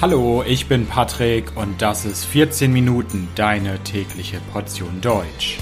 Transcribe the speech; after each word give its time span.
Hallo, 0.00 0.44
ich 0.46 0.68
bin 0.68 0.86
Patrick 0.86 1.56
und 1.56 1.82
das 1.82 2.04
ist 2.04 2.24
14 2.24 2.72
Minuten 2.72 3.26
deine 3.34 3.82
tägliche 3.82 4.40
Portion 4.52 5.00
Deutsch. 5.00 5.58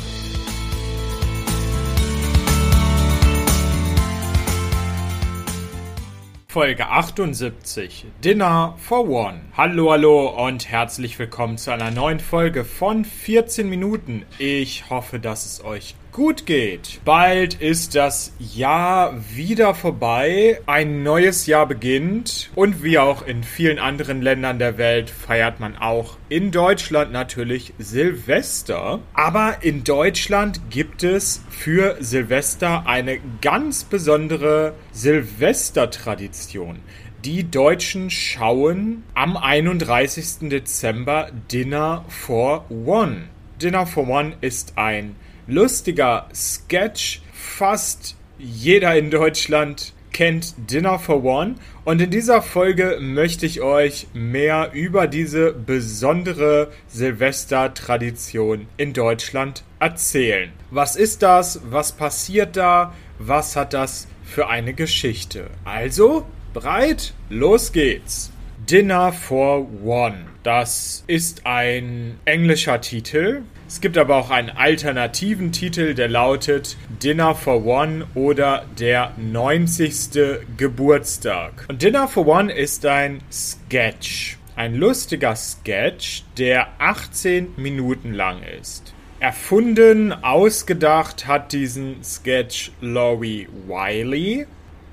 Folge 6.49 6.87
78 6.87 8.05
Dinner 8.23 8.75
for 8.77 9.09
One. 9.09 9.41
Hallo, 9.57 9.93
hallo 9.93 10.47
und 10.47 10.69
herzlich 10.69 11.19
willkommen 11.19 11.57
zu 11.57 11.71
einer 11.71 11.91
neuen 11.91 12.21
Folge 12.21 12.67
von 12.67 13.07
14 13.07 13.71
Minuten. 13.71 14.27
Ich 14.37 14.91
hoffe, 14.91 15.19
dass 15.19 15.47
es 15.47 15.65
euch 15.65 15.95
gut 16.17 16.47
geht. 16.47 17.03
Bald 17.05 17.61
ist 17.61 17.95
das 17.95 18.33
Jahr 18.39 19.23
wieder 19.35 19.75
vorbei, 19.75 20.63
ein 20.65 21.03
neues 21.03 21.45
Jahr 21.45 21.67
beginnt 21.67 22.51
und 22.55 22.83
wie 22.83 22.99
auch 22.99 23.27
in 23.27 23.45
vielen 23.45 23.79
anderen 23.79 24.23
Ländern 24.23 24.59
der 24.59 24.79
Welt 24.79 25.11
feiert 25.11 25.61
man 25.61 25.77
auch 25.77 26.17
in 26.31 26.53
Deutschland 26.53 27.13
natürlich 27.13 27.75
Silvester. 27.77 29.01
Aber 29.13 29.59
in 29.61 29.85
Deutschland 29.85 30.71
gibt 30.71 31.05
es 31.05 31.45
für 31.51 31.99
Silvester 32.01 32.87
eine 32.87 33.19
ganz 33.43 33.85
besondere 33.85 34.73
Silvestertradition. 34.93 36.79
Die 37.27 37.51
Deutschen 37.51 38.09
schauen 38.09 39.05
am 39.13 39.37
31. 39.37 40.49
Dezember 40.49 41.29
Dinner 41.53 42.07
for 42.09 42.65
One. 42.71 43.25
Dinner 43.61 43.85
for 43.85 44.09
One 44.09 44.37
ist 44.41 44.79
ein 44.79 45.17
lustiger 45.47 46.29
Sketch. 46.35 47.21
Fast 47.33 48.17
jeder 48.39 48.97
in 48.97 49.11
Deutschland 49.11 49.93
kennt 50.13 50.55
Dinner 50.71 50.99
for 50.99 51.23
One. 51.25 51.57
Und 51.85 52.01
in 52.01 52.11
dieser 52.11 52.43
Folge 52.43 52.99
möchte 53.01 53.47
ich 53.47 53.61
euch 53.61 54.07
mehr 54.15 54.71
über 54.73 55.07
diese 55.07 55.53
besondere 55.53 56.73
Silvester-Tradition 56.89 58.67
in 58.77 58.93
Deutschland 58.93 59.63
erzählen. 59.79 60.53
Was 60.71 60.97
ist 60.97 61.23
das? 61.23 61.61
Was 61.71 61.93
passiert 61.93 62.57
da? 62.57 62.95
Was 63.19 63.57
hat 63.57 63.75
das 63.75 64.09
für 64.25 64.49
eine 64.49 64.73
Geschichte? 64.73 65.49
Also, 65.65 66.27
bereit? 66.55 67.13
Los 67.29 67.73
geht's! 67.73 68.33
Dinner 68.71 69.13
for 69.13 69.67
One. 69.85 70.27
Das 70.43 71.05
ist 71.07 71.47
ein 71.47 72.19
englischer 72.25 72.81
Titel 72.81 73.43
es 73.69 73.81
gibt 73.81 73.99
aber 73.99 74.17
auch 74.17 74.31
einen 74.31 74.51
alternativen 74.51 75.51
Titel, 75.51 75.95
der 75.95 76.07
lautet 76.07 76.77
Dinner 77.03 77.35
for 77.35 77.67
One 77.67 78.07
oder 78.15 78.65
der 78.79 79.13
90. 79.17 80.45
Geburtstag. 80.57 81.67
Und 81.69 81.83
Dinner 81.83 82.07
for 82.07 82.29
One 82.29 82.53
ist 82.53 82.87
ein 82.87 83.23
Sketch. 83.31 84.39
Ein 84.55 84.77
lustiger 84.77 85.35
Sketch, 85.35 86.23
der 86.39 86.69
18 86.79 87.55
Minuten 87.57 88.15
lang 88.15 88.39
ist. 88.61 88.95
Erfunden, 89.19 90.13
ausgedacht 90.13 91.27
hat 91.27 91.53
diesen 91.53 92.05
Sketch 92.05 92.71
Laurie 92.81 93.49
Wiley. 93.67 94.47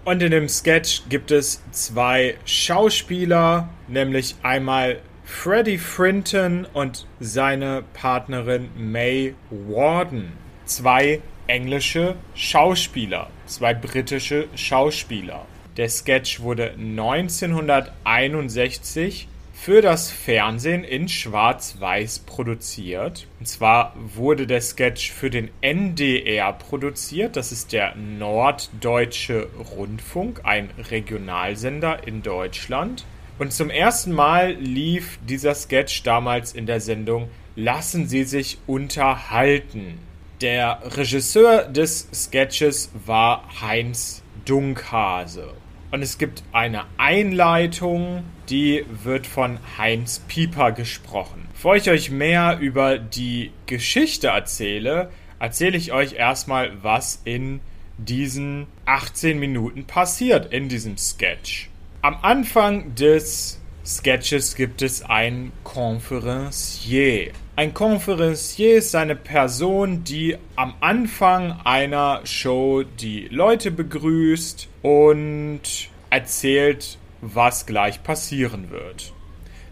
Und 0.06 0.22
in 0.22 0.32
dem 0.32 0.50
Sketch 0.50 1.04
gibt 1.08 1.32
es 1.32 1.64
zwei 1.72 2.36
Schauspieler, 2.44 3.70
nämlich 3.88 4.36
einmal 4.44 5.00
Freddie 5.24 5.78
Frinton 5.78 6.68
und 6.74 7.08
seine 7.22 7.86
Partnerin 7.94 8.68
May 8.76 9.34
Warden. 9.50 10.34
Zwei 10.66 11.22
englische 11.48 12.16
Schauspieler, 12.36 13.30
zwei 13.46 13.74
britische 13.74 14.50
Schauspieler. 14.56 15.46
Der 15.78 15.88
Sketch 15.88 16.42
wurde 16.42 16.72
1961 16.72 19.30
für 19.64 19.82
das 19.82 20.12
Fernsehen 20.12 20.84
in 20.84 21.08
Schwarz-Weiß 21.08 22.20
produziert. 22.20 23.28
Und 23.40 23.46
zwar 23.46 23.96
wurde 23.96 24.46
der 24.46 24.60
Sketch 24.60 25.10
für 25.14 25.30
den 25.30 25.52
NDR 25.62 26.52
produziert. 26.52 27.38
Das 27.38 27.54
ist 27.54 27.72
der 27.72 27.96
Norddeutsche 27.96 29.48
Rundfunk, 29.78 30.42
ein 30.44 30.70
Regionalsender 30.92 32.06
in 32.06 32.22
Deutschland. 32.22 33.06
Und 33.40 33.54
zum 33.54 33.70
ersten 33.70 34.12
Mal 34.12 34.52
lief 34.52 35.18
dieser 35.30 35.56
Sketch 35.56 36.04
damals 36.04 36.52
in 36.52 36.66
der 36.66 36.82
Sendung 36.82 37.30
Lassen 37.56 38.06
Sie 38.06 38.26
sich 38.26 38.58
unterhalten. 38.68 39.98
Der 40.42 40.82
Regisseur 40.84 41.70
des 41.70 42.10
Sketches 42.14 42.92
war 43.06 43.48
Heinz 43.62 44.24
Dunkhase. 44.44 45.54
Und 45.94 46.02
es 46.02 46.18
gibt 46.18 46.42
eine 46.54 46.86
Einleitung, 46.98 48.24
die 48.50 48.84
wird 49.04 49.28
von 49.28 49.60
Heinz 49.78 50.24
Pieper 50.28 50.72
gesprochen. 50.72 51.48
Bevor 51.54 51.76
ich 51.76 51.88
euch 51.88 52.10
mehr 52.10 52.58
über 52.60 52.98
die 52.98 53.52
Geschichte 53.68 54.30
erzähle, 54.30 55.12
erzähle 55.38 55.78
ich 55.78 55.94
euch 55.94 56.14
erstmal, 56.14 56.82
was 56.82 57.22
in 57.26 57.60
diesen 58.00 58.66
18 58.86 59.38
Minuten 59.38 59.86
passiert 59.86 60.52
in 60.52 60.68
diesem 60.68 60.98
Sketch. 60.98 61.70
Am 62.02 62.18
Anfang 62.24 62.96
des 62.96 63.62
Sketches 63.86 64.56
gibt 64.56 64.82
es 64.82 65.04
einen 65.04 65.52
Conferencier. 65.64 67.34
Ein 67.56 67.76
Conferencier 67.76 68.78
ist 68.78 68.96
eine 68.96 69.16
Person, 69.16 70.04
die 70.04 70.38
am 70.56 70.74
Anfang 70.80 71.60
einer 71.64 72.22
Show 72.24 72.82
die 72.82 73.28
Leute 73.28 73.70
begrüßt 73.70 74.70
und 74.82 75.62
erzählt, 76.10 76.98
was 77.22 77.68
gleich 77.68 78.02
passieren 78.02 78.72
wird. 78.72 79.14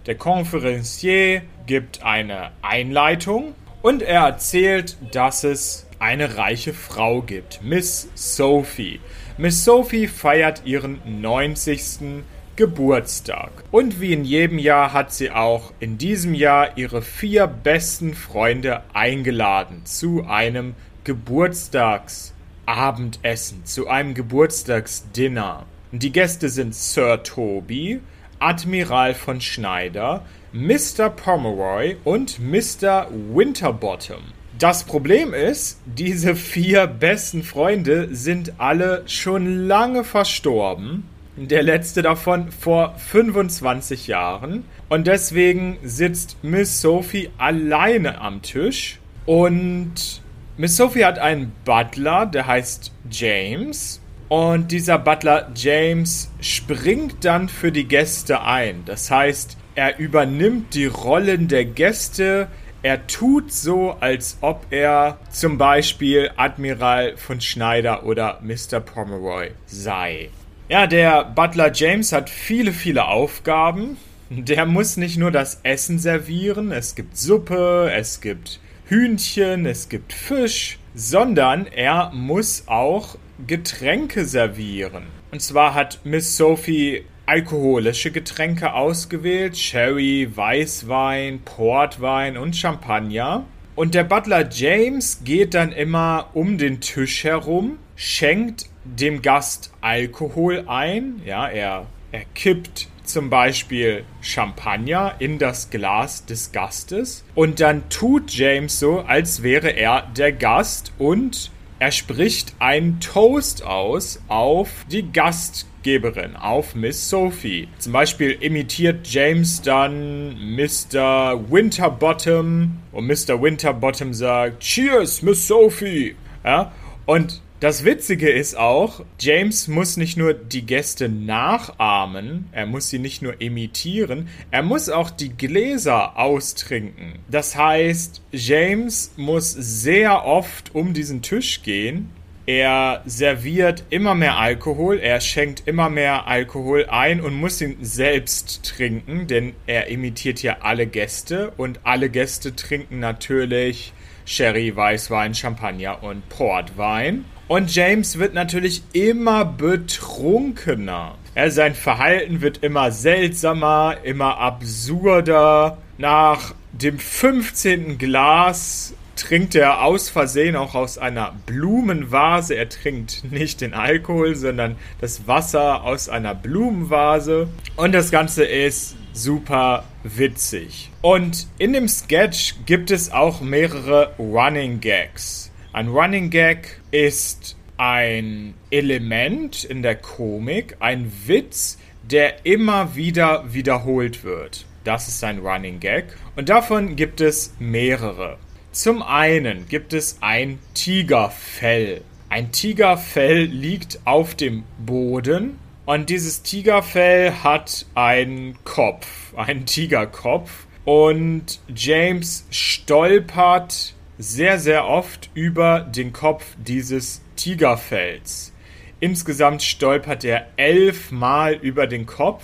Der 0.06 0.14
Conferencier 0.14 1.42
gibt 1.66 2.04
eine 2.04 2.52
Einleitung 2.62 3.56
und 3.82 4.04
er 4.04 4.26
erzählt, 4.26 4.98
dass 5.12 5.44
es 5.44 5.88
eine 5.98 6.38
reiche 6.38 6.74
Frau 6.74 7.24
gibt, 7.24 7.64
Miss 7.64 8.10
Sophie. 8.14 9.00
Miss 9.40 9.66
Sophie 9.66 10.06
feiert 10.06 10.62
ihren 10.66 11.02
90. 11.20 12.24
Geburtstag. 12.56 13.52
Und 13.72 14.02
wie 14.02 14.14
in 14.14 14.26
jedem 14.26 14.60
Jahr 14.60 14.94
hat 14.94 15.14
sie 15.14 15.32
auch 15.32 15.72
in 15.80 15.98
diesem 15.98 16.34
Jahr 16.34 16.78
ihre 16.78 17.02
vier 17.02 17.48
besten 17.48 18.14
Freunde 18.14 18.82
eingeladen 18.94 19.86
zu 19.86 20.26
einem 20.28 20.76
Geburtstagsabendessen, 21.04 23.66
zu 23.66 23.88
einem 23.88 24.14
Geburtstagsdinner. 24.14 25.66
Die 25.92 26.12
Gäste 26.12 26.50
sind 26.50 26.76
Sir 26.76 27.24
Toby, 27.24 28.02
Admiral 28.40 29.14
von 29.14 29.42
Schneider, 29.42 30.26
Mr. 30.54 31.10
Pomeroy 31.10 31.98
und 32.04 32.40
Mr. 32.40 33.08
Winterbottom. 33.34 34.22
Das 34.58 34.84
Problem 34.84 35.34
ist, 35.34 35.80
diese 35.86 36.36
vier 36.36 36.88
besten 36.88 37.42
Freunde 37.42 38.14
sind 38.14 38.60
alle 38.60 39.04
schon 39.08 39.68
lange 39.68 40.04
verstorben. 40.04 41.08
Der 41.38 41.64
letzte 41.64 42.02
davon 42.02 42.52
vor 42.52 42.96
25 42.98 44.08
Jahren. 44.08 44.66
Und 44.90 45.08
deswegen 45.08 45.78
sitzt 45.84 46.44
Miss 46.44 46.82
Sophie 46.82 47.30
alleine 47.38 48.20
am 48.20 48.42
Tisch. 48.42 49.00
Und 49.26 50.22
Miss 50.58 50.76
Sophie 50.76 51.06
hat 51.06 51.20
einen 51.20 51.54
Butler, 51.64 52.26
der 52.26 52.48
heißt 52.48 52.92
James. 53.10 54.02
Und 54.28 54.72
dieser 54.72 54.98
Butler 54.98 55.50
James 55.56 56.32
springt 56.42 57.24
dann 57.26 57.50
für 57.50 57.72
die 57.72 57.88
Gäste 57.88 58.42
ein. 58.42 58.84
Das 58.86 59.10
heißt, 59.10 59.58
er 59.76 60.00
übernimmt 60.00 60.74
die 60.74 60.86
Rollen 60.86 61.48
der 61.48 61.66
Gäste, 61.66 62.48
er 62.84 63.06
tut 63.06 63.54
so, 63.54 63.92
als 64.00 64.38
ob 64.42 64.66
er 64.72 65.20
zum 65.30 65.60
Beispiel 65.60 66.32
Admiral 66.36 67.16
von 67.16 67.40
Schneider 67.40 68.06
oder 68.06 68.40
Mr. 68.42 68.80
Pomeroy 68.80 69.52
sei. 69.68 70.30
Ja, 70.72 70.88
der 70.88 71.26
Butler 71.26 71.74
James 71.74 72.14
hat 72.14 72.30
viele, 72.30 72.72
viele 72.72 73.10
Aufgaben. 73.10 73.98
Der 74.30 74.66
muss 74.66 74.96
nicht 74.96 75.18
nur 75.18 75.30
das 75.30 75.60
Essen 75.64 76.00
servieren, 76.00 76.72
es 76.72 76.96
gibt 76.96 77.18
Suppe, 77.18 77.92
es 77.94 78.22
gibt 78.22 78.62
Hühnchen, 78.86 79.66
es 79.66 79.90
gibt 79.90 80.14
Fisch, 80.14 80.80
sondern 80.96 81.68
er 81.68 82.12
muss 82.14 82.64
auch 82.68 83.18
Getränke 83.46 84.24
servieren. 84.24 85.04
Und 85.32 85.42
zwar 85.42 85.74
hat 85.74 86.00
Miss 86.06 86.38
Sophie 86.38 87.04
alkoholische 87.26 88.12
Getränke 88.12 88.74
ausgewählt: 88.74 89.58
Sherry, 89.58 90.32
Weißwein, 90.34 91.42
Portwein 91.44 92.38
und 92.38 92.56
Champagner. 92.56 93.44
Und 93.76 93.94
der 93.94 94.06
Butler 94.06 94.48
James 94.50 95.22
geht 95.26 95.54
dann 95.54 95.74
immer 95.74 96.30
um 96.34 96.58
den 96.58 96.80
Tisch 96.80 97.26
herum, 97.26 97.78
schenkt 98.02 98.66
dem 98.84 99.22
Gast 99.22 99.72
Alkohol 99.80 100.64
ein. 100.66 101.22
Ja, 101.24 101.48
er, 101.48 101.86
er 102.12 102.24
kippt 102.34 102.88
zum 103.04 103.30
Beispiel 103.30 104.06
Champagner 104.22 105.14
in 105.20 105.38
das 105.38 105.70
Glas 105.70 106.26
des 106.26 106.52
Gastes 106.52 107.24
und 107.36 107.60
dann 107.60 107.90
tut 107.90 108.32
James 108.32 108.80
so, 108.80 109.02
als 109.02 109.44
wäre 109.44 109.70
er 109.70 110.08
der 110.18 110.32
Gast 110.32 110.92
und 110.98 111.52
er 111.78 111.92
spricht 111.92 112.56
einen 112.58 113.00
Toast 113.02 113.64
aus 113.64 114.20
auf 114.28 114.70
die 114.92 115.12
Gastgeberin, 115.12 116.36
auf 116.36 116.74
Miss 116.74 117.08
Sophie. 117.08 117.68
Zum 117.78 117.94
Beispiel 117.94 118.32
imitiert 118.32 119.08
James 119.08 119.62
dann 119.62 120.56
Mr. 120.56 121.40
Winterbottom 121.52 122.80
und 122.94 123.06
Mr. 123.06 123.40
Winterbottom 123.40 124.16
sagt 124.16 124.62
Cheers, 124.62 125.22
Miss 125.22 125.48
Sophie. 125.48 126.16
Ja, 126.44 126.72
und 127.06 127.42
das 127.62 127.86
Witzige 127.86 128.28
ist 128.28 128.58
auch, 128.58 129.06
James 129.20 129.68
muss 129.68 129.96
nicht 129.96 130.18
nur 130.18 130.34
die 130.34 130.66
Gäste 130.66 131.08
nachahmen, 131.10 132.50
er 132.52 132.66
muss 132.66 132.90
sie 132.90 132.98
nicht 132.98 133.22
nur 133.22 133.40
imitieren, 133.40 134.30
er 134.50 134.64
muss 134.64 134.90
auch 134.90 135.12
die 135.12 135.30
Gläser 135.38 136.18
austrinken. 136.18 137.20
Das 137.30 137.56
heißt, 137.56 138.24
James 138.32 139.14
muss 139.16 139.52
sehr 139.52 140.26
oft 140.26 140.74
um 140.74 140.96
diesen 140.96 141.22
Tisch 141.22 141.62
gehen. 141.62 142.10
Er 142.48 143.04
serviert 143.06 143.84
immer 143.92 144.16
mehr 144.16 144.40
Alkohol, 144.40 144.98
er 144.98 145.22
schenkt 145.22 145.68
immer 145.68 145.92
mehr 145.92 146.26
Alkohol 146.26 146.88
ein 146.90 147.22
und 147.22 147.36
muss 147.36 147.62
ihn 147.62 147.78
selbst 147.82 148.66
trinken, 148.66 149.28
denn 149.28 149.54
er 149.68 149.90
imitiert 149.90 150.42
ja 150.42 150.58
alle 150.62 150.88
Gäste 150.88 151.54
und 151.58 151.82
alle 151.84 152.10
Gäste 152.10 152.56
trinken 152.56 153.00
natürlich 153.00 153.94
Sherry, 154.26 154.76
Weißwein, 154.76 155.36
Champagner 155.36 156.02
und 156.02 156.28
Portwein. 156.30 157.26
Und 157.52 157.76
James 157.76 158.18
wird 158.18 158.34
natürlich 158.34 158.82
immer 158.94 159.44
betrunkener. 159.44 161.16
Er, 161.36 161.52
sein 161.52 161.76
Verhalten 161.76 162.40
wird 162.40 162.64
immer 162.64 162.94
seltsamer, 162.94 163.98
immer 164.04 164.38
absurder. 164.38 165.78
Nach 165.98 166.54
dem 166.72 166.98
15. 166.98 167.98
Glas 167.98 168.94
trinkt 169.18 169.54
er 169.56 169.84
aus 169.84 170.10
Versehen 170.10 170.56
auch 170.56 170.76
aus 170.76 170.98
einer 170.98 171.34
Blumenvase. 171.46 172.56
Er 172.56 172.70
trinkt 172.70 173.30
nicht 173.32 173.60
den 173.60 173.74
Alkohol, 173.74 174.36
sondern 174.36 174.78
das 175.02 175.28
Wasser 175.28 175.84
aus 175.84 176.08
einer 176.08 176.34
Blumenvase. 176.34 177.50
Und 177.76 177.92
das 177.92 178.12
Ganze 178.12 178.46
ist 178.46 178.96
super 179.12 179.84
witzig. 180.04 180.90
Und 181.02 181.48
in 181.58 181.74
dem 181.74 181.90
Sketch 181.90 182.56
gibt 182.66 182.92
es 182.92 183.12
auch 183.12 183.42
mehrere 183.42 184.14
Running 184.18 184.80
Gags. 184.80 185.51
Ein 185.74 185.88
Running 185.88 186.30
Gag 186.30 186.82
ist 186.92 187.56
ein 187.78 188.56
Element 188.72 189.64
in 189.64 189.82
der 189.82 189.96
Komik, 189.96 190.76
ein 190.82 191.10
Witz, 191.28 191.78
der 192.04 192.46
immer 192.46 192.98
wieder 192.98 193.54
wiederholt 193.54 194.26
wird. 194.26 194.66
Das 194.84 195.08
ist 195.08 195.24
ein 195.24 195.40
Running 195.40 195.80
Gag. 195.80 196.18
Und 196.36 196.50
davon 196.50 196.98
gibt 196.98 197.22
es 197.22 197.56
mehrere. 197.58 198.38
Zum 198.74 199.02
einen 199.02 199.70
gibt 199.70 199.94
es 199.94 200.18
ein 200.20 200.60
Tigerfell. 200.74 202.02
Ein 202.28 202.52
Tigerfell 202.52 203.44
liegt 203.44 204.00
auf 204.04 204.36
dem 204.36 204.64
Boden 204.78 205.58
und 205.86 206.10
dieses 206.10 206.42
Tigerfell 206.42 207.32
hat 207.46 207.86
einen 207.96 208.58
Kopf, 208.66 209.34
einen 209.38 209.66
Tigerkopf. 209.66 210.66
Und 210.84 211.62
James 211.74 212.46
stolpert 212.50 213.94
sehr, 214.22 214.60
sehr 214.60 214.88
oft 214.88 215.32
über 215.34 215.80
den 215.80 216.14
Kopf 216.14 216.46
dieses 216.58 217.22
Tigerfells. 217.36 218.54
Insgesamt 219.00 219.64
stolpert 219.64 220.24
er 220.24 220.46
elfmal 220.58 221.56
über 221.56 221.88
den 221.88 222.06
Kopf. 222.06 222.44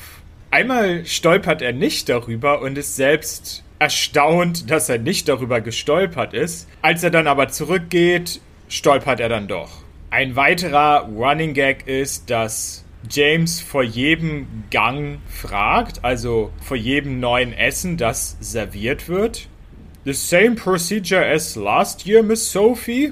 Einmal 0.49 1.05
stolpert 1.05 1.61
er 1.61 1.73
nicht 1.73 2.09
darüber 2.09 2.61
und 2.61 2.79
ist 2.79 2.95
selbst 2.95 3.63
erstaunt, 3.77 4.71
dass 4.71 4.89
er 4.89 4.97
nicht 4.97 5.29
darüber 5.29 5.61
gestolpert 5.61 6.33
ist. 6.33 6.67
Als 6.81 7.03
er 7.03 7.11
dann 7.11 7.27
aber 7.27 7.49
zurückgeht, 7.49 8.41
stolpert 8.69 9.19
er 9.19 9.29
dann 9.29 9.47
doch. 9.47 9.69
Ein 10.09 10.35
weiterer 10.35 11.07
Running 11.15 11.53
Gag 11.53 11.87
ist, 11.87 12.31
dass 12.31 12.85
James 13.07 13.61
vor 13.61 13.83
jedem 13.83 14.47
Gang 14.71 15.19
fragt, 15.27 16.03
also 16.03 16.51
vor 16.59 16.77
jedem 16.77 17.19
neuen 17.19 17.53
Essen, 17.53 17.97
das 17.97 18.35
serviert 18.39 19.07
wird. 19.09 19.47
The 20.07 20.13
same 20.13 20.55
procedure 20.55 21.21
as 21.21 21.57
last 21.57 22.07
year, 22.07 22.23
Miss 22.23 22.49
Sophie? 22.49 23.11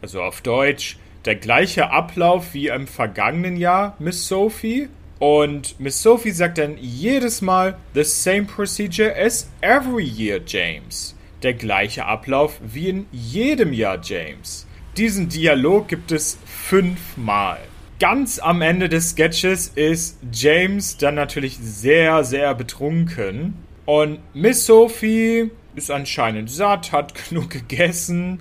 Also 0.00 0.22
auf 0.22 0.40
Deutsch, 0.40 0.96
der 1.24 1.34
gleiche 1.34 1.90
Ablauf 1.90 2.54
wie 2.54 2.68
im 2.68 2.86
vergangenen 2.86 3.56
Jahr, 3.56 3.96
Miss 3.98 4.28
Sophie? 4.28 4.88
Und 5.18 5.80
Miss 5.80 6.00
Sophie 6.00 6.30
sagt 6.30 6.58
dann 6.58 6.78
jedes 6.78 7.42
Mal, 7.42 7.76
the 7.92 8.04
same 8.04 8.44
procedure 8.44 9.12
as 9.16 9.50
every 9.62 10.04
year, 10.04 10.38
James. 10.46 11.16
Der 11.42 11.54
gleiche 11.54 12.04
Ablauf 12.06 12.60
wie 12.62 12.88
in 12.88 13.06
jedem 13.10 13.72
Jahr, 13.72 13.98
James. 14.00 14.64
Diesen 14.96 15.28
Dialog 15.28 15.88
gibt 15.88 16.12
es 16.12 16.38
fünfmal. 16.46 17.58
Ganz 17.98 18.38
am 18.38 18.62
Ende 18.62 18.88
des 18.88 19.10
Sketches 19.10 19.72
ist 19.74 20.18
James 20.32 20.98
dann 20.98 21.16
natürlich 21.16 21.58
sehr, 21.58 22.22
sehr 22.22 22.54
betrunken. 22.54 23.54
Und 23.86 24.20
Miss 24.34 24.66
Sophie 24.66 25.50
ist 25.78 25.90
anscheinend 25.90 26.50
satt, 26.50 26.92
hat 26.92 27.14
genug 27.28 27.50
gegessen 27.50 28.40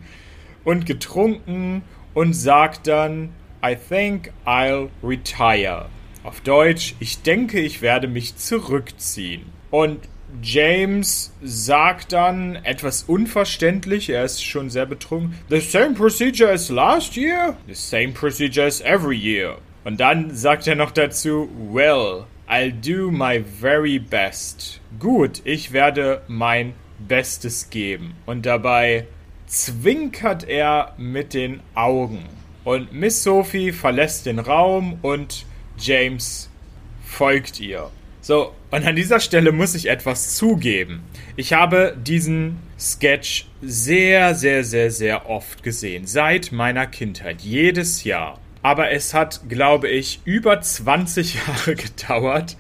und 0.64 0.86
getrunken 0.86 1.84
und 2.14 2.34
sagt 2.34 2.88
dann, 2.88 3.30
I 3.64 3.76
think 3.76 4.32
I'll 4.46 4.90
retire. 5.04 5.86
Auf 6.24 6.42
Deutsch, 6.42 6.96
ich 7.00 7.22
denke, 7.22 7.60
ich 7.60 7.82
werde 7.82 8.08
mich 8.08 8.36
zurückziehen. 8.36 9.44
Und 9.72 10.00
James 10.42 11.34
sagt 11.42 12.12
dann 12.12 12.56
etwas 12.56 13.04
unverständlich, 13.04 14.10
er 14.10 14.26
ist 14.26 14.44
schon 14.44 14.70
sehr 14.70 14.86
betrunken, 14.86 15.38
The 15.50 15.62
same 15.62 15.94
procedure 15.94 16.52
as 16.52 16.70
last 16.70 17.16
year? 17.16 17.56
The 17.68 17.74
same 17.74 18.10
procedure 18.10 18.66
as 18.66 18.82
every 18.82 19.18
year. 19.18 19.58
Und 19.86 20.02
dann 20.02 20.36
sagt 20.36 20.68
er 20.68 20.76
noch 20.76 20.92
dazu, 20.92 21.50
Well, 21.72 22.26
I'll 22.50 22.72
do 22.72 23.10
my 23.10 23.44
very 23.44 24.00
best. 24.00 24.82
Gut, 25.00 25.42
ich 25.46 25.72
werde 25.72 26.22
mein 26.28 26.74
Bestes 27.00 27.70
geben. 27.70 28.16
Und 28.26 28.46
dabei 28.46 29.06
zwinkert 29.48 30.48
er 30.48 30.94
mit 30.98 31.34
den 31.34 31.62
Augen. 31.74 32.26
Und 32.64 32.92
Miss 32.92 33.24
Sophie 33.24 33.72
verlässt 33.72 34.26
den 34.26 34.40
Raum 34.40 35.00
und 35.02 35.46
James 35.78 36.50
folgt 37.06 37.60
ihr. 37.60 37.90
So, 38.22 38.54
und 38.72 38.86
an 38.86 38.98
dieser 38.98 39.22
Stelle 39.22 39.54
muss 39.54 39.74
ich 39.74 39.90
etwas 39.90 40.36
zugeben. 40.36 41.02
Ich 41.38 41.54
habe 41.54 41.96
diesen 41.98 42.60
Sketch 42.78 43.48
sehr, 43.62 44.36
sehr, 44.36 44.66
sehr, 44.66 44.92
sehr 44.92 45.30
oft 45.30 45.64
gesehen. 45.64 46.06
Seit 46.06 46.52
meiner 46.52 46.88
Kindheit. 46.88 47.42
Jedes 47.42 48.04
Jahr. 48.04 48.40
Aber 48.64 48.92
es 48.92 49.14
hat, 49.14 49.48
glaube 49.48 49.88
ich, 49.88 50.20
über 50.26 50.60
20 50.60 51.36
Jahre 51.48 51.76
gedauert, 51.76 52.58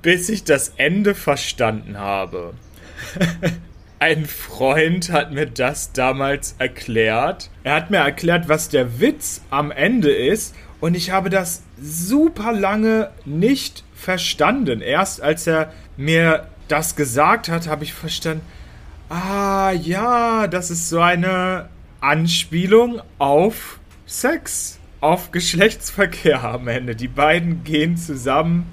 bis 0.00 0.30
ich 0.30 0.44
das 0.44 0.72
Ende 0.78 1.14
verstanden 1.14 1.98
habe. 1.98 2.54
Ein 3.98 4.26
Freund 4.26 5.10
hat 5.10 5.32
mir 5.32 5.46
das 5.46 5.92
damals 5.92 6.56
erklärt. 6.58 7.50
Er 7.62 7.76
hat 7.76 7.90
mir 7.90 7.98
erklärt, 7.98 8.48
was 8.48 8.68
der 8.68 9.00
Witz 9.00 9.40
am 9.50 9.70
Ende 9.70 10.10
ist. 10.10 10.54
Und 10.80 10.94
ich 10.94 11.10
habe 11.10 11.30
das 11.30 11.62
super 11.80 12.52
lange 12.52 13.10
nicht 13.24 13.84
verstanden. 13.94 14.80
Erst 14.80 15.22
als 15.22 15.46
er 15.46 15.72
mir 15.96 16.48
das 16.68 16.96
gesagt 16.96 17.48
hat, 17.48 17.68
habe 17.68 17.84
ich 17.84 17.94
verstanden, 17.94 18.42
ah 19.08 19.70
ja, 19.70 20.46
das 20.46 20.70
ist 20.70 20.88
so 20.88 21.00
eine 21.00 21.68
Anspielung 22.00 23.00
auf 23.18 23.78
Sex, 24.06 24.78
auf 25.00 25.30
Geschlechtsverkehr 25.30 26.44
am 26.44 26.68
Ende. 26.68 26.94
Die 26.96 27.08
beiden 27.08 27.64
gehen 27.64 27.96
zusammen 27.96 28.70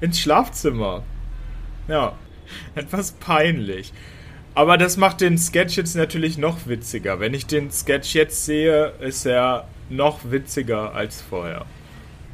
ins 0.00 0.20
Schlafzimmer. 0.20 1.02
Ja, 1.86 2.14
etwas 2.74 3.12
peinlich. 3.12 3.92
Aber 4.56 4.78
das 4.78 4.96
macht 4.96 5.20
den 5.20 5.36
Sketch 5.36 5.76
jetzt 5.76 5.96
natürlich 5.96 6.38
noch 6.38 6.66
witziger. 6.66 7.18
Wenn 7.18 7.34
ich 7.34 7.46
den 7.46 7.72
Sketch 7.72 8.14
jetzt 8.14 8.44
sehe, 8.44 8.92
ist 9.00 9.26
er 9.26 9.66
noch 9.90 10.30
witziger 10.30 10.94
als 10.94 11.20
vorher. 11.20 11.66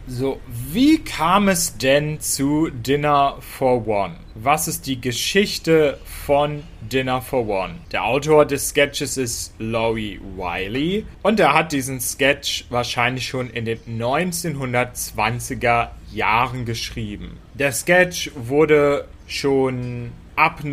So, 0.07 0.39
wie 0.49 0.99
kam 0.99 1.49
es 1.49 1.79
denn 1.79 2.21
zu 2.21 2.69
Dinner 2.69 3.37
for 3.41 3.87
One? 3.87 4.17
Was 4.35 4.69
ist 4.69 4.87
die 4.87 5.01
Geschichte 5.01 5.99
von 6.27 6.63
Dinner 6.81 7.23
for 7.23 7.47
One? 7.47 7.77
Der 7.93 8.05
Autor 8.05 8.45
des 8.45 8.71
Sketches 8.71 9.17
ist 9.17 9.55
Laurie 9.59 10.19
Wiley 10.37 11.07
und 11.23 11.39
er 11.39 11.55
hat 11.55 11.71
diesen 11.73 12.01
Sketch 12.01 12.65
wahrscheinlich 12.71 13.29
schon 13.29 13.51
in 13.51 13.67
den 13.67 13.79
1920er 13.89 15.91
Jahren 16.13 16.65
geschrieben. 16.65 17.39
Der 17.55 17.71
Sketch 17.73 18.33
wurde 18.35 19.07
schon 19.27 20.11
ab 20.35 20.65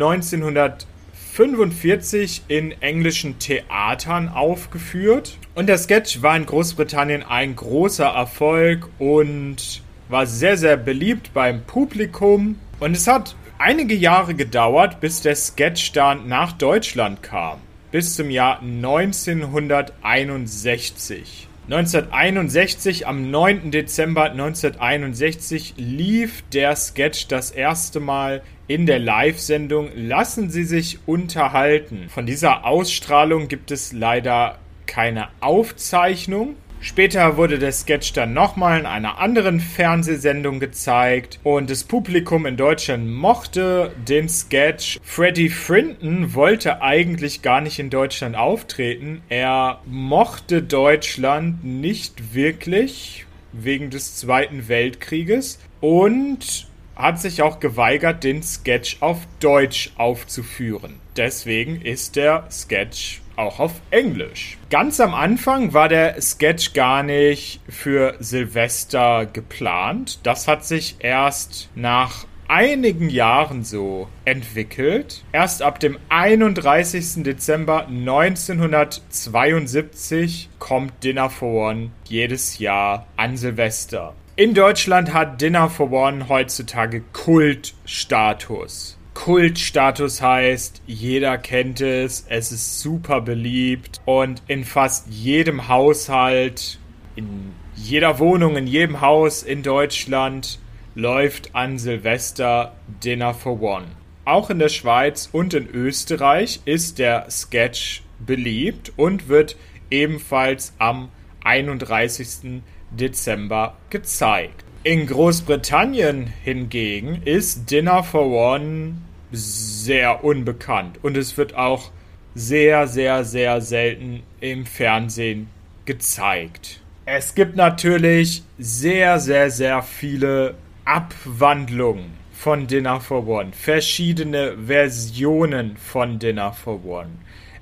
1945 1.38 2.42
in 2.48 2.72
englischen 2.82 3.38
Theatern 3.38 4.28
aufgeführt. 4.28 5.38
Und 5.54 5.68
der 5.68 5.78
Sketch 5.78 6.20
war 6.20 6.36
in 6.36 6.46
Großbritannien 6.46 7.22
ein 7.22 7.54
großer 7.54 8.06
Erfolg 8.06 8.88
und 8.98 9.84
war 10.08 10.26
sehr, 10.26 10.56
sehr 10.56 10.76
beliebt 10.76 11.32
beim 11.34 11.62
Publikum. 11.62 12.58
Und 12.80 12.96
es 12.96 13.06
hat 13.06 13.36
einige 13.56 13.94
Jahre 13.94 14.34
gedauert, 14.34 14.98
bis 14.98 15.20
der 15.20 15.36
Sketch 15.36 15.92
dann 15.92 16.26
nach 16.26 16.54
Deutschland 16.54 17.22
kam. 17.22 17.60
Bis 17.92 18.16
zum 18.16 18.30
Jahr 18.30 18.60
1961. 18.60 21.46
1961, 21.70 23.06
am 23.06 23.30
9. 23.30 23.70
Dezember 23.70 24.32
1961, 24.32 25.74
lief 25.76 26.42
der 26.52 26.74
Sketch 26.74 27.28
das 27.28 27.52
erste 27.52 28.00
Mal 28.00 28.42
in 28.68 28.86
der 28.86 28.98
Live-Sendung 28.98 29.88
Lassen 29.96 30.50
Sie 30.50 30.64
sich 30.64 30.98
unterhalten. 31.06 32.08
Von 32.08 32.26
dieser 32.26 32.64
Ausstrahlung 32.64 33.48
gibt 33.48 33.70
es 33.70 33.92
leider 33.92 34.58
keine 34.86 35.28
Aufzeichnung. 35.40 36.54
Später 36.80 37.36
wurde 37.36 37.58
der 37.58 37.72
Sketch 37.72 38.12
dann 38.12 38.34
nochmal 38.34 38.78
in 38.78 38.86
einer 38.86 39.18
anderen 39.18 39.58
Fernsehsendung 39.58 40.60
gezeigt 40.60 41.40
und 41.42 41.70
das 41.70 41.82
Publikum 41.82 42.46
in 42.46 42.56
Deutschland 42.56 43.10
mochte 43.10 43.90
den 44.06 44.28
Sketch. 44.28 45.00
Freddie 45.02 45.48
Frinton 45.48 46.34
wollte 46.34 46.80
eigentlich 46.80 47.42
gar 47.42 47.60
nicht 47.60 47.80
in 47.80 47.90
Deutschland 47.90 48.36
auftreten. 48.36 49.22
Er 49.28 49.80
mochte 49.86 50.62
Deutschland 50.62 51.64
nicht 51.64 52.32
wirklich 52.32 53.26
wegen 53.52 53.90
des 53.90 54.14
Zweiten 54.14 54.68
Weltkrieges 54.68 55.58
und 55.80 56.67
hat 56.98 57.18
sich 57.20 57.42
auch 57.42 57.60
geweigert, 57.60 58.24
den 58.24 58.42
Sketch 58.42 58.96
auf 59.00 59.18
Deutsch 59.40 59.92
aufzuführen. 59.96 60.94
Deswegen 61.16 61.80
ist 61.80 62.16
der 62.16 62.46
Sketch 62.50 63.20
auch 63.36 63.60
auf 63.60 63.80
Englisch. 63.90 64.58
Ganz 64.68 65.00
am 65.00 65.14
Anfang 65.14 65.72
war 65.72 65.88
der 65.88 66.20
Sketch 66.20 66.74
gar 66.74 67.04
nicht 67.04 67.60
für 67.68 68.16
Silvester 68.18 69.26
geplant. 69.26 70.18
Das 70.24 70.48
hat 70.48 70.64
sich 70.64 70.96
erst 70.98 71.70
nach 71.76 72.26
einigen 72.48 73.08
Jahren 73.10 73.62
so 73.62 74.08
entwickelt. 74.24 75.22
Erst 75.32 75.62
ab 75.62 75.78
dem 75.80 75.98
31. 76.08 77.22
Dezember 77.22 77.86
1972 77.86 80.48
kommt 80.58 81.04
Dinner 81.04 81.28
for 81.30 81.70
One 81.70 81.90
jedes 82.04 82.58
Jahr 82.58 83.06
an 83.16 83.36
Silvester. 83.36 84.14
In 84.38 84.54
Deutschland 84.54 85.12
hat 85.12 85.40
Dinner 85.40 85.68
for 85.68 85.90
One 85.90 86.28
heutzutage 86.28 87.02
Kultstatus. 87.12 88.96
Kultstatus 89.12 90.22
heißt, 90.22 90.80
jeder 90.86 91.38
kennt 91.38 91.80
es, 91.80 92.24
es 92.28 92.52
ist 92.52 92.78
super 92.78 93.20
beliebt 93.20 94.00
und 94.04 94.44
in 94.46 94.62
fast 94.62 95.08
jedem 95.08 95.66
Haushalt, 95.66 96.78
in 97.16 97.52
jeder 97.74 98.20
Wohnung, 98.20 98.56
in 98.56 98.68
jedem 98.68 99.00
Haus 99.00 99.42
in 99.42 99.64
Deutschland 99.64 100.60
läuft 100.94 101.56
an 101.56 101.76
Silvester 101.80 102.76
Dinner 103.02 103.34
for 103.34 103.60
One. 103.60 103.86
Auch 104.24 104.50
in 104.50 104.60
der 104.60 104.68
Schweiz 104.68 105.28
und 105.32 105.52
in 105.52 105.68
Österreich 105.68 106.60
ist 106.64 107.00
der 107.00 107.28
Sketch 107.28 108.04
beliebt 108.24 108.92
und 108.96 109.26
wird 109.26 109.56
ebenfalls 109.90 110.74
am 110.78 111.08
31. 111.42 112.62
Dezember 112.90 113.76
gezeigt. 113.90 114.64
In 114.84 115.06
Großbritannien 115.06 116.32
hingegen 116.44 117.22
ist 117.24 117.70
Dinner 117.70 118.02
for 118.02 118.26
One 118.26 118.98
sehr 119.32 120.24
unbekannt 120.24 120.98
und 121.02 121.16
es 121.16 121.36
wird 121.36 121.54
auch 121.54 121.90
sehr, 122.34 122.86
sehr, 122.86 123.24
sehr 123.24 123.60
selten 123.60 124.22
im 124.40 124.64
Fernsehen 124.64 125.48
gezeigt. 125.84 126.80
Es 127.04 127.34
gibt 127.34 127.56
natürlich 127.56 128.42
sehr, 128.58 129.18
sehr, 129.18 129.50
sehr 129.50 129.82
viele 129.82 130.54
Abwandlungen 130.84 132.12
von 132.32 132.66
Dinner 132.66 133.00
for 133.00 133.26
One, 133.26 133.52
verschiedene 133.52 134.56
Versionen 134.66 135.76
von 135.76 136.18
Dinner 136.18 136.52
for 136.52 136.84
One. 136.84 137.10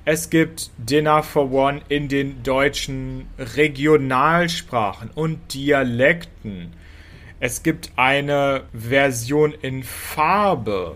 Es 0.09 0.29
gibt 0.29 0.71
Dinner 0.77 1.21
for 1.21 1.51
One 1.51 1.81
in 1.89 2.07
den 2.07 2.41
deutschen 2.41 3.27
Regionalsprachen 3.37 5.09
und 5.13 5.53
Dialekten. 5.53 6.71
Es 7.41 7.61
gibt 7.61 7.91
eine 7.97 8.63
Version 8.73 9.53
in 9.61 9.83
Farbe 9.83 10.95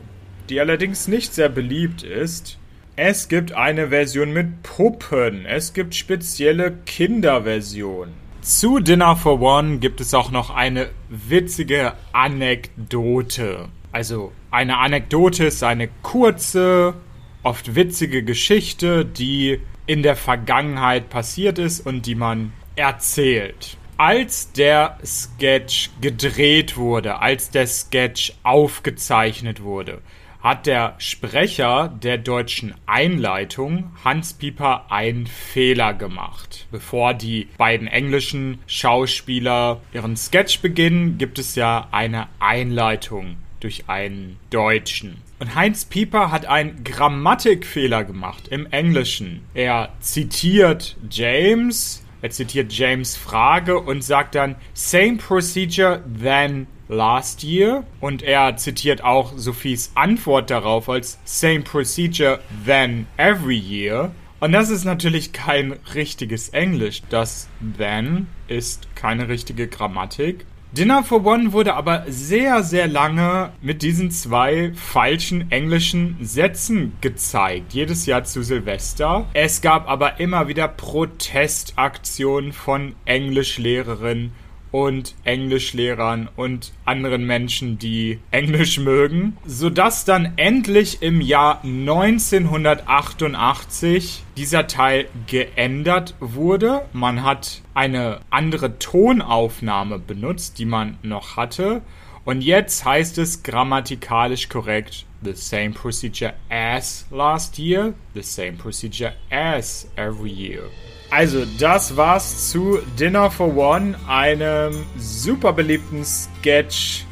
die 0.52 0.60
allerdings 0.60 1.08
nicht 1.08 1.34
sehr 1.34 1.48
beliebt 1.48 2.04
ist. 2.04 2.58
Es 2.98 3.30
gibt 3.30 3.54
eine 3.54 3.88
Version 3.88 4.34
mit 4.34 4.64
Puppen. 4.64 5.46
Es 5.46 5.74
gibt 5.74 5.96
spezielle 5.96 6.74
Kinderversionen. 6.86 8.14
Zu 8.42 8.80
Dinner 8.80 9.16
for 9.16 9.40
One 9.40 9.78
gibt 9.78 10.02
es 10.02 10.14
auch 10.14 10.30
noch 10.30 10.50
eine 10.50 10.90
witzige 11.10 11.94
Anekdote. 12.12 13.70
Also 13.94 14.34
eine 14.52 14.78
Anekdote 14.80 15.46
ist 15.46 15.64
eine 15.64 15.88
kurze, 16.02 16.96
oft 17.44 17.76
witzige 17.76 18.24
Geschichte, 18.24 19.06
die 19.06 19.60
in 19.86 20.04
der 20.04 20.16
Vergangenheit 20.16 21.10
passiert 21.10 21.60
ist 21.60 21.86
und 21.86 22.06
die 22.06 22.16
man 22.16 22.54
erzählt. 22.76 23.78
Als 23.98 24.52
der 24.52 24.98
Sketch 25.06 25.90
gedreht 26.02 26.78
wurde, 26.78 27.20
als 27.20 27.52
der 27.52 27.68
Sketch 27.68 28.34
aufgezeichnet 28.44 29.62
wurde, 29.62 30.02
hat 30.42 30.66
der 30.66 30.96
Sprecher 30.98 31.88
der 32.02 32.18
deutschen 32.18 32.74
Einleitung 32.88 33.92
Hans 34.04 34.34
Pieper 34.34 34.92
einen 34.92 35.28
Fehler 35.28 35.94
gemacht. 35.94 36.66
Bevor 36.72 37.14
die 37.14 37.48
beiden 37.58 37.88
englischen 37.88 38.58
Schauspieler 38.66 39.82
ihren 39.94 40.18
Sketch 40.18 40.62
beginnen, 40.62 41.20
gibt 41.20 41.38
es 41.38 41.54
ja 41.54 41.88
eine 41.92 42.28
Einleitung 42.40 43.38
durch 43.62 43.86
einen 43.88 44.38
Deutschen. 44.50 45.18
Und 45.40 45.56
Heinz 45.56 45.86
Pieper 45.86 46.32
hat 46.32 46.46
einen 46.46 46.84
Grammatikfehler 46.84 48.04
gemacht 48.04 48.48
im 48.50 48.68
Englischen. 48.68 49.42
Er 49.54 49.90
zitiert 50.00 50.98
James, 51.10 52.04
er 52.22 52.30
zitiert 52.30 52.72
James 52.72 53.18
Frage 53.18 53.80
und 53.80 54.04
sagt 54.04 54.36
dann 54.36 54.56
same 54.74 55.18
procedure 55.18 56.04
then 56.22 56.68
last 56.88 57.44
year. 57.44 57.84
Und 58.00 58.22
er 58.22 58.58
zitiert 58.58 59.04
auch 59.04 59.34
Sophies 59.36 59.92
Antwort 59.96 60.52
darauf 60.52 60.90
als 60.90 61.18
same 61.24 61.62
procedure 61.62 62.40
then 62.66 63.08
every 63.18 63.58
year. 63.58 64.12
Und 64.40 64.54
das 64.54 64.70
ist 64.70 64.86
natürlich 64.86 65.34
kein 65.34 65.74
richtiges 65.94 66.50
Englisch. 66.50 67.04
Das 67.10 67.48
then 67.78 68.28
ist 68.48 68.88
keine 68.96 69.28
richtige 69.28 69.68
Grammatik. 69.68 70.46
Dinner 70.74 71.04
for 71.04 71.26
One 71.26 71.52
wurde 71.52 71.74
aber 71.74 72.06
sehr, 72.08 72.64
sehr 72.64 72.88
lange 72.88 73.52
mit 73.62 73.82
diesen 73.82 74.10
zwei 74.10 74.72
falschen 74.74 75.52
englischen 75.52 76.16
Sätzen 76.22 76.94
gezeigt. 77.02 77.74
Jedes 77.74 78.06
Jahr 78.06 78.24
zu 78.24 78.42
Silvester. 78.42 79.28
Es 79.34 79.60
gab 79.60 79.90
aber 79.90 80.22
immer 80.22 80.48
wieder 80.48 80.70
Protestaktionen 80.70 82.54
von 82.54 82.96
Englischlehrerinnen 83.04 84.32
und 84.72 85.14
Englischlehrern 85.24 86.28
und 86.36 86.72
anderen 86.86 87.26
Menschen, 87.26 87.78
die 87.78 88.18
Englisch 88.32 88.80
mögen, 88.80 89.38
sodass 89.46 90.06
dann 90.06 90.34
endlich 90.38 91.02
im 91.02 91.20
Jahr 91.22 91.62
1988 91.64 94.24
dieser 94.38 94.68
Teil 94.68 95.08
geändert 95.28 96.16
wurde. 96.20 96.86
Man 96.94 97.24
hat 97.24 97.62
eine 97.74 98.22
andere 98.30 98.78
Tonaufnahme 98.80 100.00
benutzt, 100.00 100.58
die 100.60 100.66
man 100.66 100.98
noch 101.04 101.38
hatte. 101.38 101.82
Und 102.24 102.42
jetzt 102.42 102.86
heißt 102.86 103.18
es 103.18 103.42
grammatikalisch 103.44 104.48
korrekt 104.48 105.06
the 105.24 105.36
same 105.36 105.72
procedure 105.72 106.34
as 106.50 107.06
last 107.12 107.60
year, 107.60 107.94
the 108.14 108.24
same 108.24 108.54
procedure 108.54 109.14
as 109.30 109.88
every 109.96 110.32
year. 110.32 110.64
Also, 111.12 111.46
das 111.60 111.96
war's 111.98 112.50
zu 112.50 112.80
Dinner 112.98 113.30
for 113.30 113.56
One, 113.58 113.96
einem 114.08 114.86
super 114.98 115.52
beliebten 115.52 116.06
Sketch, 116.06 117.04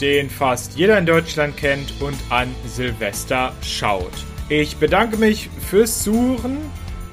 den 0.00 0.30
fast 0.30 0.76
jeder 0.76 0.96
in 0.96 1.04
Deutschland 1.04 1.58
kennt 1.58 1.92
und 2.00 2.16
an 2.30 2.48
Silvester 2.66 3.52
schaut. 3.62 4.24
Ich 4.48 4.78
bedanke 4.78 5.18
mich 5.18 5.50
fürs 5.68 6.02
Suchen. 6.02 6.56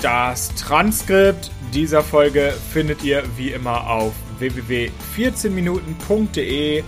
Das 0.01 0.55
Transkript 0.55 1.51
dieser 1.73 2.03
Folge 2.03 2.53
findet 2.71 3.03
ihr 3.03 3.21
wie 3.35 3.49
immer 3.49 3.89
auf 3.89 4.13
www.14minuten.de 4.39 6.83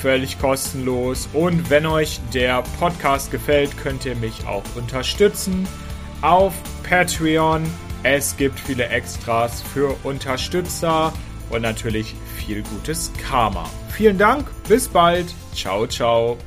völlig 0.00 0.38
kostenlos 0.38 1.28
und 1.32 1.68
wenn 1.70 1.86
euch 1.86 2.20
der 2.32 2.62
Podcast 2.78 3.30
gefällt, 3.30 3.76
könnt 3.78 4.04
ihr 4.04 4.16
mich 4.16 4.46
auch 4.46 4.62
unterstützen 4.76 5.66
auf 6.20 6.52
Patreon 6.86 7.64
es 8.04 8.36
gibt 8.36 8.60
viele 8.60 8.86
Extras 8.88 9.62
für 9.62 9.96
Unterstützer 10.04 11.12
und 11.50 11.62
natürlich 11.62 12.14
viel 12.36 12.62
gutes 12.62 13.10
Karma. 13.28 13.64
Vielen 13.88 14.18
Dank, 14.18 14.46
bis 14.68 14.88
bald. 14.88 15.26
Ciao, 15.54 15.86
ciao. 15.86 16.38